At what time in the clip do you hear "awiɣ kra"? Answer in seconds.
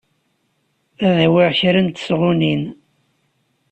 1.25-1.81